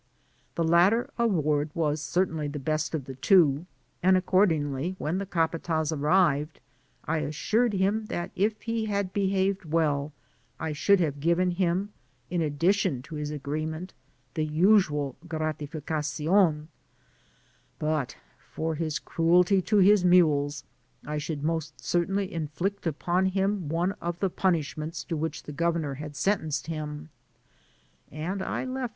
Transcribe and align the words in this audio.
The 0.55 0.63
latter 0.63 1.11
award 1.19 1.69
was 1.75 2.01
cer* 2.01 2.25
tainly 2.25 2.51
the 2.51 2.57
best 2.57 2.95
of 2.95 3.05
the 3.05 3.13
two; 3.13 3.67
and, 4.01 4.17
accordingly, 4.17 4.95
when 4.97 5.19
the 5.19 5.27
capat^z 5.27 5.95
arrived, 5.95 6.59
I 7.05 7.19
assured 7.19 7.73
him 7.73 8.07
that 8.07 8.31
if 8.35 8.63
he 8.63 8.85
had 8.85 9.13
behaved 9.13 9.63
well 9.63 10.11
I 10.59 10.73
should 10.73 10.99
have 11.01 11.19
given 11.19 11.51
him, 11.51 11.93
in 12.31 12.41
addition 12.41 13.03
to 13.03 13.15
his 13.17 13.29
agreement, 13.29 13.93
the 14.33 14.43
usual 14.43 15.17
gratificacion;'' 15.27 16.69
but, 17.77 18.17
for 18.51 18.73
his 18.73 18.97
cruelty 18.97 19.61
to 19.61 19.77
his 19.77 20.03
mules, 20.03 20.63
I 21.05 21.19
should 21.19 21.43
most 21.43 21.79
cer* 21.79 22.07
tainly 22.07 22.27
inflict 22.27 22.87
upon 22.87 23.27
him 23.27 23.69
one 23.69 23.91
of 24.01 24.17
the 24.19 24.31
punishments 24.31 25.03
to 25.03 25.15
which 25.15 25.43
the 25.43 25.51
governor 25.53 25.93
had 25.93 26.15
sentenced 26.15 26.65
him; 26.65 27.11
and 28.09 28.41
I 28.41 28.41
left 28.41 28.41
Digitized 28.41 28.41
byGoogk 28.41 28.41
THE 28.41 28.41
GREAT 28.41 28.49
CORDILLERA. 28.65 28.89